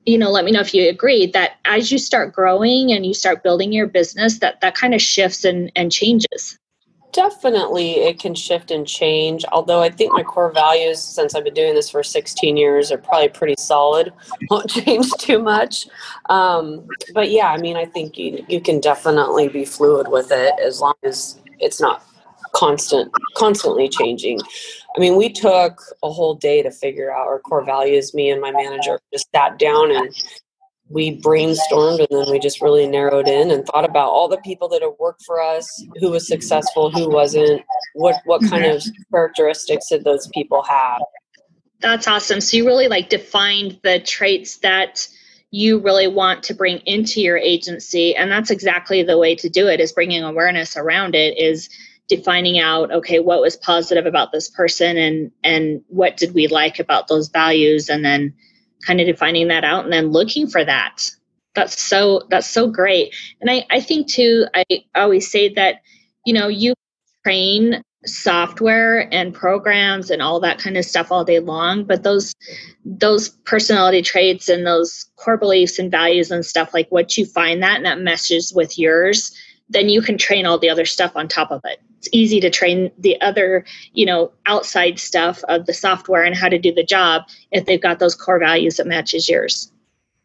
you 0.06 0.18
know 0.18 0.30
let 0.30 0.44
me 0.44 0.50
know 0.50 0.60
if 0.60 0.74
you 0.74 0.88
agree 0.88 1.26
that 1.26 1.58
as 1.64 1.92
you 1.92 1.98
start 1.98 2.32
growing 2.32 2.92
and 2.92 3.06
you 3.06 3.14
start 3.14 3.42
building 3.42 3.72
your 3.72 3.86
business 3.86 4.38
that 4.38 4.60
that 4.60 4.74
kind 4.74 4.94
of 4.94 5.02
shifts 5.02 5.44
and 5.44 5.70
and 5.76 5.92
changes 5.92 6.58
definitely 7.12 7.92
it 7.94 8.18
can 8.18 8.34
shift 8.34 8.70
and 8.70 8.86
change 8.86 9.44
although 9.52 9.82
i 9.82 9.90
think 9.90 10.12
my 10.12 10.22
core 10.22 10.52
values 10.52 11.00
since 11.00 11.34
i've 11.34 11.44
been 11.44 11.54
doing 11.54 11.74
this 11.74 11.90
for 11.90 12.02
16 12.02 12.56
years 12.56 12.92
are 12.92 12.98
probably 12.98 13.28
pretty 13.28 13.56
solid 13.58 14.12
won't 14.50 14.70
change 14.70 15.10
too 15.18 15.38
much 15.38 15.88
um, 16.28 16.86
but 17.14 17.30
yeah 17.30 17.52
i 17.52 17.56
mean 17.58 17.76
i 17.76 17.84
think 17.84 18.18
you, 18.18 18.44
you 18.48 18.60
can 18.60 18.80
definitely 18.80 19.48
be 19.48 19.64
fluid 19.64 20.08
with 20.08 20.30
it 20.30 20.54
as 20.60 20.80
long 20.80 20.94
as 21.02 21.38
it's 21.58 21.80
not 21.80 22.02
constant, 22.52 23.12
constantly 23.36 23.88
changing. 23.88 24.40
I 24.96 25.00
mean, 25.00 25.16
we 25.16 25.30
took 25.30 25.80
a 26.02 26.10
whole 26.10 26.34
day 26.34 26.62
to 26.62 26.70
figure 26.70 27.12
out 27.12 27.26
our 27.26 27.38
core 27.40 27.64
values. 27.64 28.14
Me 28.14 28.30
and 28.30 28.40
my 28.40 28.50
manager 28.50 29.00
just 29.12 29.28
sat 29.34 29.58
down 29.58 29.94
and 29.94 30.14
we 30.90 31.20
brainstormed 31.20 32.00
and 32.00 32.08
then 32.10 32.30
we 32.30 32.38
just 32.38 32.60
really 32.60 32.86
narrowed 32.86 33.28
in 33.28 33.52
and 33.52 33.64
thought 33.64 33.88
about 33.88 34.10
all 34.10 34.28
the 34.28 34.38
people 34.38 34.68
that 34.68 34.82
have 34.82 34.94
worked 34.98 35.22
for 35.24 35.40
us, 35.40 35.84
who 36.00 36.10
was 36.10 36.26
successful, 36.26 36.90
who 36.90 37.08
wasn't, 37.08 37.62
what 37.94 38.16
what 38.24 38.42
kind 38.48 38.64
of 38.64 38.82
mm-hmm. 38.82 39.02
characteristics 39.14 39.88
did 39.88 40.04
those 40.04 40.28
people 40.34 40.62
have. 40.64 41.00
That's 41.78 42.08
awesome. 42.08 42.40
So 42.40 42.56
you 42.56 42.66
really 42.66 42.88
like 42.88 43.08
defined 43.08 43.78
the 43.84 44.00
traits 44.00 44.58
that 44.58 45.08
you 45.52 45.78
really 45.78 46.08
want 46.08 46.42
to 46.44 46.54
bring 46.54 46.78
into 46.86 47.20
your 47.20 47.36
agency 47.36 48.14
and 48.14 48.30
that's 48.30 48.50
exactly 48.50 49.02
the 49.02 49.18
way 49.18 49.34
to 49.34 49.48
do 49.48 49.66
it 49.66 49.80
is 49.80 49.92
bringing 49.92 50.22
awareness 50.22 50.76
around 50.76 51.16
it 51.16 51.36
is 51.38 51.68
defining 52.08 52.60
out 52.60 52.92
okay 52.92 53.18
what 53.18 53.40
was 53.40 53.56
positive 53.56 54.06
about 54.06 54.30
this 54.30 54.48
person 54.48 54.96
and 54.96 55.32
and 55.42 55.82
what 55.88 56.16
did 56.16 56.34
we 56.34 56.46
like 56.46 56.78
about 56.78 57.08
those 57.08 57.28
values 57.28 57.88
and 57.88 58.04
then 58.04 58.32
kind 58.86 59.00
of 59.00 59.06
defining 59.06 59.48
that 59.48 59.64
out 59.64 59.84
and 59.84 59.92
then 59.92 60.12
looking 60.12 60.46
for 60.46 60.64
that. 60.64 61.10
That's 61.54 61.82
so 61.82 62.22
that's 62.30 62.48
so 62.48 62.68
great. 62.68 63.14
And 63.40 63.50
i 63.50 63.66
i 63.70 63.80
think 63.80 64.08
too 64.08 64.46
i 64.54 64.64
always 64.94 65.30
say 65.30 65.52
that 65.54 65.82
you 66.24 66.32
know 66.32 66.48
you 66.48 66.74
train 67.24 67.82
software 68.06 69.12
and 69.12 69.34
programs 69.34 70.10
and 70.10 70.22
all 70.22 70.40
that 70.40 70.58
kind 70.58 70.78
of 70.78 70.84
stuff 70.86 71.12
all 71.12 71.22
day 71.22 71.38
long 71.38 71.84
but 71.84 72.02
those 72.02 72.34
those 72.84 73.28
personality 73.28 74.00
traits 74.00 74.48
and 74.48 74.66
those 74.66 75.04
core 75.16 75.36
beliefs 75.36 75.78
and 75.78 75.90
values 75.90 76.30
and 76.30 76.46
stuff 76.46 76.72
like 76.72 76.88
what 76.88 77.18
you 77.18 77.26
find 77.26 77.62
that 77.62 77.76
and 77.76 77.84
that 77.84 78.00
meshes 78.00 78.54
with 78.54 78.78
yours 78.78 79.36
then 79.68 79.90
you 79.90 80.00
can 80.00 80.16
train 80.16 80.46
all 80.46 80.58
the 80.58 80.70
other 80.70 80.86
stuff 80.86 81.12
on 81.14 81.28
top 81.28 81.50
of 81.50 81.60
it 81.64 81.82
it's 82.00 82.08
easy 82.12 82.40
to 82.40 82.48
train 82.48 82.90
the 82.98 83.20
other 83.20 83.64
you 83.92 84.06
know 84.06 84.32
outside 84.46 84.98
stuff 84.98 85.44
of 85.48 85.66
the 85.66 85.74
software 85.74 86.24
and 86.24 86.34
how 86.34 86.48
to 86.48 86.58
do 86.58 86.72
the 86.72 86.82
job 86.82 87.24
if 87.52 87.66
they've 87.66 87.82
got 87.82 87.98
those 87.98 88.14
core 88.14 88.38
values 88.38 88.76
that 88.78 88.86
matches 88.86 89.28
yours. 89.28 89.70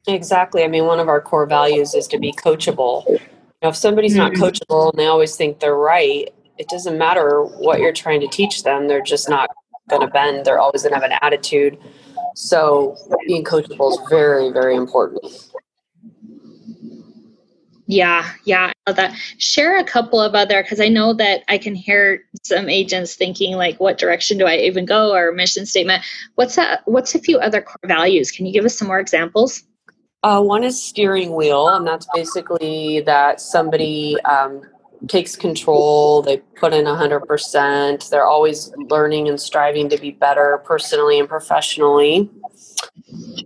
Exactly. 0.08 0.64
I 0.64 0.68
mean 0.68 0.86
one 0.86 1.02
of 1.02 1.10
our 1.10 1.20
core 1.20 1.46
values 1.46 1.94
is 1.94 2.08
to 2.08 2.18
be 2.18 2.32
coachable. 2.32 3.06
You 3.10 3.20
know, 3.62 3.70
if 3.70 3.76
somebody's 3.76 4.16
not 4.16 4.32
mm-hmm. 4.32 4.44
coachable 4.44 4.92
and 4.92 5.00
they 5.00 5.08
always 5.08 5.36
think 5.36 5.60
they're 5.60 5.76
right 5.76 6.34
it 6.58 6.70
doesn't 6.70 6.98
matter 6.98 7.44
what 7.44 7.82
you're 7.82 7.92
trying 7.92 8.22
to 8.22 8.28
teach 8.28 8.64
them 8.64 8.88
they're 8.88 9.02
just 9.02 9.28
not 9.28 9.50
going 9.90 10.02
to 10.02 10.08
bend 10.08 10.46
they're 10.46 10.60
always 10.60 10.84
going 10.84 10.94
to 10.94 11.00
have 11.00 11.12
an 11.12 11.18
attitude. 11.22 11.78
So 12.36 12.96
being 13.28 13.44
coachable 13.44 13.92
is 13.92 14.00
very 14.10 14.50
very 14.52 14.78
important. 14.78 15.52
Yeah 17.86 18.30
yeah 18.46 18.72
that 18.94 19.16
share 19.40 19.80
a 19.80 19.84
couple 19.84 20.22
of 20.22 20.36
other 20.36 20.62
because 20.62 20.80
i 20.80 20.88
know 20.88 21.14
that 21.14 21.44
i 21.48 21.58
can 21.58 21.74
hear 21.74 22.24
some 22.44 22.70
agents 22.70 23.16
thinking 23.16 23.56
like 23.56 23.80
what 23.80 23.98
direction 23.98 24.38
do 24.38 24.46
i 24.46 24.58
even 24.58 24.86
go 24.86 25.14
or 25.14 25.32
mission 25.32 25.66
statement 25.66 26.04
what's 26.36 26.56
that 26.56 26.82
what's 26.86 27.16
a 27.16 27.20
few 27.20 27.40
other 27.40 27.62
core 27.62 27.80
values 27.86 28.30
can 28.32 28.46
you 28.46 28.54
give 28.54 28.66
us 28.66 28.78
some 28.78 28.88
more 28.88 29.00
examples 29.00 29.64
uh, 30.22 30.42
one 30.42 30.64
is 30.64 30.84
steering 30.84 31.34
wheel 31.34 31.68
and 31.70 31.86
that's 31.86 32.08
basically 32.14 33.02
that 33.02 33.42
somebody 33.42 34.16
um, 34.22 34.62
takes 35.08 35.36
control. 35.36 36.22
They 36.22 36.38
put 36.38 36.74
in 36.74 36.86
100%. 36.86 38.10
They're 38.10 38.26
always 38.26 38.72
learning 38.90 39.30
and 39.30 39.40
striving 39.40 39.90
to 39.90 39.98
be 39.98 40.12
better 40.12 40.62
personally 40.66 41.20
and 41.20 41.30
professionally. 41.30 42.30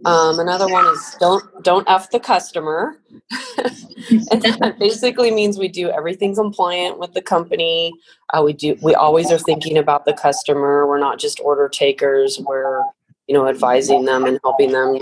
Um, 0.06 0.40
another 0.40 0.68
one 0.68 0.86
is 0.88 1.16
don't 1.20 1.44
don't 1.64 1.88
f 1.90 2.10
the 2.10 2.20
customer, 2.20 2.98
and 4.32 4.42
that 4.42 4.78
basically 4.80 5.32
means 5.32 5.58
we 5.58 5.68
do 5.68 5.90
everything 5.90 6.34
compliant 6.36 7.00
with 7.00 7.14
the 7.14 7.22
company. 7.22 7.94
Uh, 8.34 8.42
we 8.44 8.54
do 8.54 8.78
we 8.82 8.96
always 8.96 9.32
are 9.32 9.38
thinking 9.38 9.78
about 9.78 10.06
the 10.06 10.14
customer. 10.14 10.88
We're 10.88 11.00
not 11.00 11.20
just 11.20 11.40
order 11.42 11.70
takers. 11.70 12.40
We're 12.40 12.82
you 13.28 13.34
know 13.34 13.48
advising 13.48 14.06
them 14.06 14.26
and 14.26 14.40
helping 14.44 14.72
them 14.72 14.98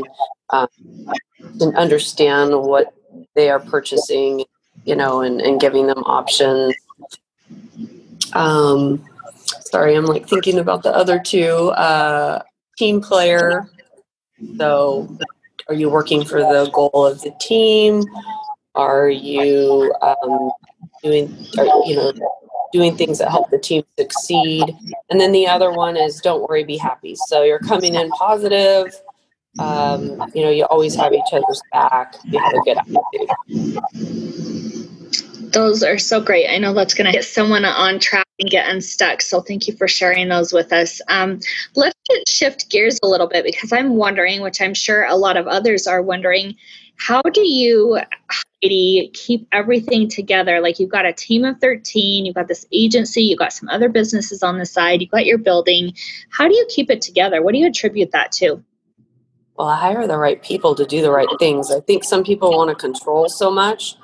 um, 0.50 0.68
understand 1.76 2.52
what 2.62 2.94
they 3.36 3.50
are 3.50 3.60
purchasing 3.60 4.44
you 4.88 4.96
know, 4.96 5.22
and, 5.22 5.42
and 5.42 5.60
giving 5.60 5.86
them 5.86 6.04
options. 6.06 6.74
Um, 8.34 9.06
sorry, 9.62 9.96
I'm 9.96 10.06
like 10.06 10.28
thinking 10.28 10.60
about 10.60 10.82
the 10.82 10.96
other 10.96 11.20
two. 11.20 11.70
Uh, 11.72 12.42
team 12.78 13.02
player. 13.02 13.70
So, 14.58 15.18
are 15.70 15.76
you 15.76 15.90
working 15.90 16.24
for 16.24 16.40
the 16.40 16.70
goal 16.74 17.06
of 17.06 17.22
the 17.22 17.32
team? 17.40 18.04
Are 18.76 19.10
you 19.10 19.94
um, 20.02 20.52
doing, 21.04 21.36
are, 21.58 21.66
you 21.86 21.96
know, 21.96 22.14
doing 22.72 22.96
things 22.96 23.20
that 23.20 23.30
help 23.30 23.50
the 23.50 23.58
team 23.58 23.84
succeed? 24.00 24.76
And 25.10 25.20
then 25.20 25.32
the 25.32 25.48
other 25.48 25.72
one 25.72 25.98
is 25.98 26.22
don't 26.22 26.48
worry, 26.48 26.64
be 26.64 26.78
happy. 26.78 27.16
So 27.16 27.44
you're 27.44 27.60
coming 27.60 27.96
in 27.96 28.10
positive. 28.12 28.94
Um, 29.60 30.32
you 30.36 30.44
know, 30.44 30.52
you 30.52 30.66
always 30.66 30.94
have 30.96 31.14
each 31.14 31.34
other's 31.34 31.62
back. 31.72 32.16
You 32.26 32.40
have 32.40 32.54
a 32.54 32.60
good 32.60 32.78
attitude. 32.78 33.78
Those 35.52 35.82
are 35.82 35.98
so 35.98 36.22
great. 36.22 36.48
I 36.48 36.60
know 36.60 36.74
that's 36.74 36.94
going 36.94 37.08
to 37.08 37.12
get 37.12 37.26
someone 37.26 37.66
on 37.66 38.00
track 38.00 38.27
and 38.40 38.50
get 38.50 38.70
unstuck. 38.70 39.22
So 39.22 39.42
thank 39.42 39.68
you 39.68 39.76
for 39.76 39.88
sharing 39.88 40.30
those 40.30 40.54
with 40.54 40.72
us. 40.72 41.02
Um, 41.08 41.40
let's 41.76 41.96
shift 42.28 42.70
gears 42.70 43.00
a 43.04 43.08
little 43.08 43.28
bit 43.28 43.44
because 43.44 43.72
I'm 43.72 43.96
wondering, 43.96 44.42
which 44.42 44.62
I'm 44.62 44.74
sure 44.74 45.06
a 45.06 45.16
lot 45.16 45.38
of 45.38 45.48
others 45.48 45.88
are 45.88 46.02
wondering, 46.02 46.56
how 47.00 47.22
do 47.22 47.48
you, 47.48 48.00
Heidi, 48.30 49.12
keep 49.14 49.48
everything 49.52 50.08
together? 50.08 50.62
Like 50.62 50.80
you've 50.80 50.90
got 50.90 51.06
a 51.06 51.14
team 51.14 51.46
of 51.46 51.60
13, 51.60 52.26
you've 52.26 52.36
got 52.36 52.48
this 52.48 52.66
agency, 52.72 53.24
you've 53.24 53.40
got 53.40 53.54
some 53.54 53.70
other 53.70 53.90
businesses 53.90 54.44
on 54.44 54.58
the 54.58 54.66
side, 54.66 55.02
you've 55.02 55.12
got 55.12 55.26
your 55.26 55.38
building. 55.38 55.94
How 56.30 56.48
do 56.48 56.56
you 56.56 56.66
keep 56.70 56.90
it 56.90 57.02
together? 57.02 57.42
What 57.42 57.54
do 57.54 57.60
you 57.60 57.68
attribute 57.68 58.12
that 58.12 58.32
to? 58.34 58.64
Well, 59.58 59.68
I 59.68 59.80
hire 59.80 60.06
the 60.06 60.18
right 60.18 60.42
people 60.44 60.76
to 60.76 60.86
do 60.86 61.02
the 61.02 61.12
right 61.12 61.28
things. 61.40 61.72
I 61.72 61.80
think 61.80 62.04
some 62.04 62.24
people 62.24 62.52
want 62.52 62.70
to 62.70 62.76
control 62.76 63.28
so 63.28 63.50
much 63.50 63.96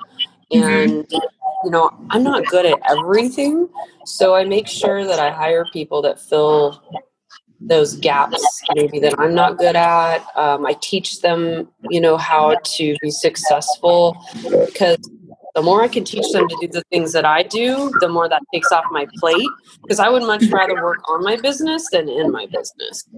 Mm-hmm. 0.52 1.16
You 1.64 1.70
know 1.70 1.90
i'm 2.10 2.22
not 2.22 2.46
good 2.46 2.66
at 2.66 2.78
everything 2.88 3.68
so 4.04 4.34
i 4.34 4.44
make 4.44 4.66
sure 4.68 5.04
that 5.04 5.18
i 5.18 5.30
hire 5.30 5.64
people 5.72 6.02
that 6.02 6.20
fill 6.20 6.82
those 7.60 7.96
gaps 7.96 8.62
maybe 8.74 8.98
that 8.98 9.14
i'm 9.18 9.34
not 9.34 9.56
good 9.58 9.76
at. 9.76 10.18
Um, 10.36 10.66
i 10.66 10.76
teach 10.80 11.20
them 11.20 11.68
you 11.90 12.00
know 12.00 12.16
how 12.16 12.56
to 12.62 12.96
be 13.00 13.10
successful 13.10 14.16
because 14.66 14.98
the 15.54 15.62
more 15.62 15.82
i 15.82 15.88
can 15.88 16.04
teach 16.04 16.30
them 16.32 16.46
to 16.48 16.56
do 16.60 16.68
the 16.68 16.82
things 16.90 17.12
that 17.12 17.24
i 17.24 17.42
do 17.42 17.90
the 18.00 18.08
more 18.08 18.28
that 18.28 18.42
takes 18.52 18.70
off 18.70 18.84
my 18.90 19.06
plate 19.18 19.48
because 19.82 19.98
i 19.98 20.08
would 20.08 20.22
much 20.22 20.44
rather 20.50 20.74
work 20.82 20.98
on 21.08 21.22
my 21.24 21.36
business 21.36 21.88
than 21.90 22.08
in 22.08 22.30
my 22.30 22.46
business. 22.46 23.08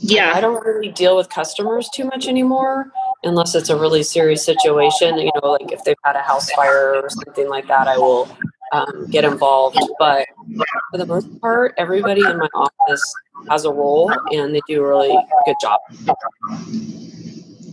Yeah. 0.00 0.32
I 0.34 0.40
don't 0.40 0.64
really 0.64 0.90
deal 0.90 1.16
with 1.16 1.28
customers 1.28 1.90
too 1.92 2.04
much 2.04 2.28
anymore 2.28 2.92
unless 3.24 3.54
it's 3.54 3.68
a 3.68 3.76
really 3.76 4.02
serious 4.02 4.44
situation 4.44 5.18
you 5.18 5.30
know 5.42 5.50
like 5.50 5.72
if 5.72 5.82
they've 5.84 5.96
had 6.04 6.16
a 6.16 6.22
house 6.22 6.50
fire 6.52 6.94
or 6.94 7.10
something 7.10 7.48
like 7.48 7.66
that 7.66 7.88
i 7.88 7.96
will 7.96 8.28
um, 8.72 9.06
get 9.10 9.24
involved. 9.24 9.78
But 9.98 10.26
for 10.90 10.98
the 10.98 11.06
most 11.06 11.40
part 11.40 11.74
everybody 11.78 12.20
in 12.20 12.38
my 12.38 12.48
office 12.54 13.14
has 13.48 13.64
a 13.64 13.72
role 13.72 14.12
and 14.32 14.54
they 14.54 14.60
do 14.66 14.82
a 14.82 14.88
really 14.88 15.18
good 15.46 15.56
job 15.60 15.80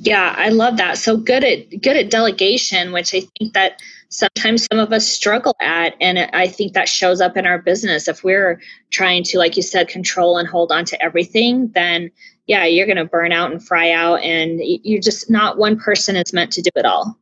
yeah 0.06 0.34
i 0.38 0.50
love 0.50 0.78
that 0.78 0.98
so 0.98 1.18
good 1.18 1.44
at 1.44 1.70
good 1.82 1.98
at 1.98 2.10
delegation 2.10 2.92
which 2.92 3.14
i 3.14 3.22
think 3.38 3.54
that 3.54 3.82
sometimes 4.10 4.66
some 4.72 4.80
of 4.80 4.94
us 4.94 5.08
struggle 5.08 5.56
at 5.60 5.94
and 6.00 6.20
i 6.34 6.48
think 6.48 6.74
that 6.74 6.88
shows 6.88 7.20
up 7.20 7.36
in 7.36 7.46
our 7.46 7.60
business 7.60 8.08
if 8.08 8.24
we're 8.24 8.62
trying 8.92 9.24
to 9.24 9.38
like 9.38 9.58
you 9.58 9.64
said 9.64 9.88
control 9.88 10.38
and 10.38 10.48
hold 10.48 10.72
on 10.72 10.86
to 10.86 11.02
everything 11.04 11.70
then 11.76 12.10
yeah, 12.48 12.66
you're 12.66 12.86
going 12.86 12.98
to 12.98 13.06
burn 13.06 13.32
out 13.32 13.52
and 13.52 13.66
fry 13.66 13.92
out, 13.92 14.22
and 14.22 14.60
you're 14.64 15.02
just 15.02 15.30
not 15.30 15.58
one 15.58 15.80
person 15.80 16.16
is 16.16 16.32
meant 16.34 16.52
to 16.54 16.62
do 16.62 16.70
it 16.76 16.86
all. 16.86 17.18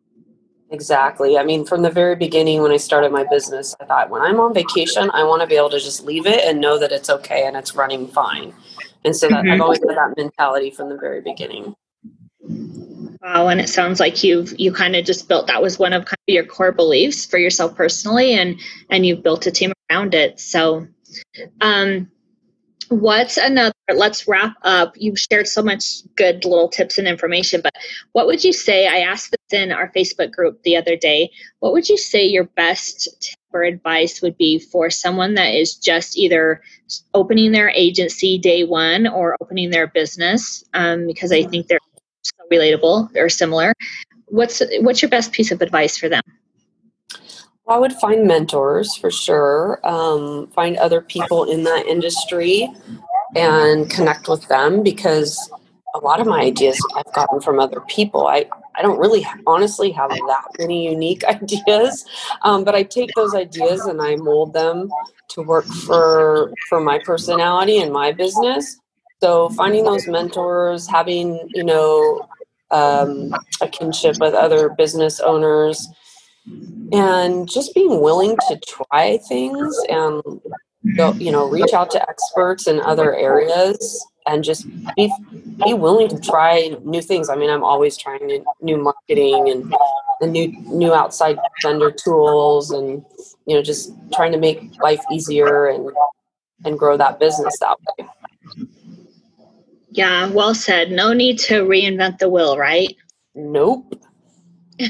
Exactly. 0.69 1.37
I 1.37 1.43
mean, 1.43 1.65
from 1.65 1.83
the 1.83 1.91
very 1.91 2.15
beginning 2.15 2.61
when 2.61 2.71
I 2.71 2.77
started 2.77 3.11
my 3.11 3.23
business, 3.29 3.75
I 3.79 3.85
thought 3.85 4.09
when 4.09 4.21
I'm 4.21 4.39
on 4.39 4.53
vacation, 4.53 5.09
I 5.13 5.23
want 5.23 5.41
to 5.41 5.47
be 5.47 5.55
able 5.55 5.69
to 5.69 5.79
just 5.79 6.03
leave 6.03 6.25
it 6.25 6.43
and 6.43 6.59
know 6.59 6.79
that 6.79 6.91
it's 6.91 7.09
okay 7.09 7.45
and 7.45 7.55
it's 7.55 7.75
running 7.75 8.07
fine. 8.07 8.53
And 9.05 9.15
so 9.15 9.29
that, 9.29 9.43
mm-hmm. 9.43 9.51
I've 9.51 9.61
always 9.61 9.79
had 9.79 9.95
that 9.95 10.15
mentality 10.17 10.71
from 10.71 10.89
the 10.89 10.97
very 10.97 11.21
beginning. 11.21 11.75
Wow, 12.43 13.47
and 13.47 13.61
it 13.61 13.69
sounds 13.69 13.99
like 13.99 14.23
you've 14.23 14.59
you 14.59 14.73
kind 14.73 14.95
of 14.95 15.05
just 15.05 15.27
built 15.29 15.47
that 15.47 15.61
was 15.61 15.79
one 15.79 15.93
of 15.93 16.05
kind 16.05 16.17
of 16.27 16.33
your 16.33 16.45
core 16.45 16.73
beliefs 16.73 17.25
for 17.25 17.37
yourself 17.37 17.75
personally, 17.75 18.33
and 18.33 18.59
and 18.89 19.05
you've 19.05 19.23
built 19.23 19.47
a 19.47 19.51
team 19.51 19.71
around 19.89 20.13
it. 20.13 20.39
So, 20.39 20.87
um, 21.61 22.11
what's 22.89 23.37
another 23.37 23.73
let's 23.95 24.27
wrap 24.27 24.55
up 24.63 24.93
you've 24.97 25.19
shared 25.19 25.47
so 25.47 25.61
much 25.63 26.01
good 26.15 26.45
little 26.45 26.67
tips 26.67 26.97
and 26.97 27.07
information 27.07 27.61
but 27.61 27.73
what 28.11 28.27
would 28.27 28.43
you 28.43 28.53
say 28.53 28.87
i 28.87 28.99
asked 28.99 29.31
this 29.31 29.59
in 29.59 29.71
our 29.71 29.91
facebook 29.93 30.31
group 30.31 30.61
the 30.63 30.75
other 30.75 30.95
day 30.95 31.29
what 31.59 31.73
would 31.73 31.87
you 31.89 31.97
say 31.97 32.23
your 32.25 32.43
best 32.43 33.07
tip 33.21 33.37
or 33.51 33.63
advice 33.63 34.21
would 34.21 34.37
be 34.37 34.59
for 34.59 34.89
someone 34.89 35.35
that 35.35 35.53
is 35.53 35.75
just 35.75 36.17
either 36.17 36.61
opening 37.13 37.51
their 37.51 37.69
agency 37.69 38.37
day 38.37 38.63
one 38.63 39.07
or 39.07 39.37
opening 39.41 39.69
their 39.69 39.87
business 39.87 40.63
um, 40.73 41.07
because 41.07 41.31
i 41.31 41.43
think 41.43 41.67
they're 41.67 41.79
so 41.81 41.82
relatable 42.53 43.15
or 43.15 43.29
similar 43.29 43.73
what's 44.27 44.61
what's 44.81 45.01
your 45.01 45.09
best 45.09 45.31
piece 45.31 45.51
of 45.51 45.61
advice 45.61 45.97
for 45.97 46.09
them 46.09 46.23
I 47.67 47.79
would 47.79 47.93
find 47.93 48.27
mentors 48.27 48.93
for 48.95 49.09
sure, 49.09 49.79
um, 49.85 50.47
find 50.47 50.75
other 50.77 50.99
people 50.99 51.45
in 51.45 51.63
that 51.63 51.85
industry 51.87 52.69
and 53.35 53.89
connect 53.89 54.27
with 54.27 54.47
them 54.49 54.83
because 54.83 55.49
a 55.95 55.99
lot 55.99 56.19
of 56.19 56.27
my 56.27 56.41
ideas 56.41 56.77
I've 56.95 57.13
gotten 57.13 57.39
from 57.39 57.59
other 57.59 57.79
people. 57.81 58.27
I, 58.27 58.45
I 58.75 58.81
don't 58.81 58.99
really 58.99 59.25
honestly 59.47 59.91
have 59.91 60.09
that 60.09 60.45
many 60.59 60.89
unique 60.89 61.23
ideas, 61.27 62.05
um, 62.41 62.63
but 62.63 62.75
I 62.75 62.83
take 62.83 63.11
those 63.15 63.33
ideas 63.33 63.85
and 63.85 64.01
I 64.01 64.15
mold 64.15 64.53
them 64.53 64.89
to 65.29 65.41
work 65.41 65.65
for 65.65 66.51
for 66.67 66.81
my 66.81 66.99
personality 66.99 67.77
and 67.77 67.93
my 67.93 68.11
business. 68.11 68.77
So 69.21 69.49
finding 69.49 69.85
those 69.85 70.07
mentors, 70.07 70.87
having 70.87 71.47
you 71.53 71.63
know 71.63 72.27
um, 72.73 73.33
a 73.61 73.67
kinship 73.67 74.17
with 74.19 74.33
other 74.33 74.69
business 74.69 75.19
owners, 75.19 75.87
and 76.91 77.49
just 77.49 77.73
being 77.73 78.01
willing 78.01 78.35
to 78.49 78.59
try 78.67 79.17
things 79.29 79.79
and 79.89 80.21
go, 80.97 81.13
you 81.13 81.31
know, 81.31 81.47
reach 81.47 81.73
out 81.73 81.91
to 81.91 82.09
experts 82.09 82.67
in 82.67 82.81
other 82.81 83.15
areas 83.15 84.05
and 84.25 84.43
just 84.43 84.67
be 84.95 85.11
be 85.63 85.73
willing 85.73 86.09
to 86.09 86.19
try 86.19 86.75
new 86.83 87.01
things. 87.01 87.29
I 87.29 87.35
mean, 87.35 87.49
I'm 87.49 87.63
always 87.63 87.97
trying 87.97 88.43
new, 88.61 88.77
marketing 88.77 89.49
and, 89.49 89.73
and 90.21 90.31
new 90.31 90.47
new 90.67 90.93
outside 90.93 91.37
vendor 91.61 91.91
tools, 91.91 92.71
and 92.71 93.05
you 93.45 93.55
know, 93.55 93.61
just 93.61 93.93
trying 94.13 94.31
to 94.31 94.37
make 94.37 94.81
life 94.81 95.01
easier 95.11 95.67
and 95.67 95.91
and 96.65 96.79
grow 96.79 96.97
that 96.97 97.19
business 97.19 97.57
that 97.59 97.77
way. 97.99 98.07
Yeah, 99.93 100.29
well 100.29 100.55
said. 100.55 100.91
No 100.91 101.13
need 101.13 101.37
to 101.39 101.63
reinvent 101.63 102.17
the 102.17 102.29
wheel, 102.29 102.57
right? 102.57 102.95
Nope. 103.35 103.95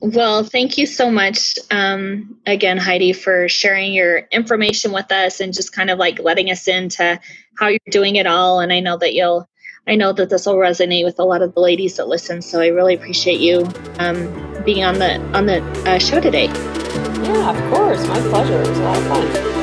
Well, 0.00 0.44
thank 0.44 0.76
you 0.76 0.84
so 0.84 1.10
much 1.10 1.54
um, 1.70 2.36
again, 2.44 2.76
Heidi, 2.76 3.14
for 3.14 3.48
sharing 3.48 3.94
your 3.94 4.18
information 4.32 4.92
with 4.92 5.10
us 5.10 5.40
and 5.40 5.54
just 5.54 5.72
kind 5.72 5.88
of 5.88 5.98
like 5.98 6.18
letting 6.18 6.50
us 6.50 6.68
into 6.68 7.18
how 7.58 7.68
you're 7.68 7.78
doing 7.90 8.16
it 8.16 8.26
all. 8.26 8.60
And 8.60 8.70
I 8.70 8.80
know 8.80 8.98
that 8.98 9.14
you'll, 9.14 9.48
I 9.88 9.94
know 9.94 10.12
that 10.12 10.28
this 10.28 10.44
will 10.44 10.56
resonate 10.56 11.04
with 11.04 11.18
a 11.18 11.24
lot 11.24 11.40
of 11.40 11.54
the 11.54 11.60
ladies 11.60 11.96
that 11.96 12.06
listen. 12.06 12.42
So 12.42 12.60
I 12.60 12.66
really 12.66 12.94
appreciate 12.94 13.40
you 13.40 13.66
um, 13.98 14.62
being 14.62 14.84
on 14.84 14.98
the 14.98 15.18
on 15.34 15.46
the 15.46 15.62
uh, 15.88 15.98
show 15.98 16.20
today. 16.20 16.46
Yeah, 17.24 17.56
of 17.56 17.74
course, 17.74 18.06
my 18.06 18.20
pleasure. 18.28 18.60
It 18.60 18.68
was 18.68 18.78
a 18.78 18.82
lot 18.82 18.98
of 18.98 19.04
fun. 19.06 19.53